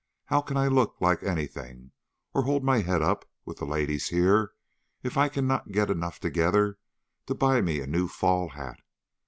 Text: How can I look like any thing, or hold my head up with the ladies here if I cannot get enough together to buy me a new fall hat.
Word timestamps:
How 0.25 0.41
can 0.41 0.57
I 0.57 0.67
look 0.67 0.95
like 0.99 1.21
any 1.21 1.45
thing, 1.45 1.91
or 2.33 2.41
hold 2.41 2.63
my 2.63 2.79
head 2.79 3.03
up 3.03 3.29
with 3.45 3.57
the 3.59 3.65
ladies 3.65 4.09
here 4.09 4.53
if 5.03 5.15
I 5.15 5.29
cannot 5.29 5.71
get 5.73 5.91
enough 5.91 6.19
together 6.19 6.79
to 7.27 7.35
buy 7.35 7.61
me 7.61 7.81
a 7.81 7.85
new 7.85 8.07
fall 8.07 8.49
hat. 8.49 8.79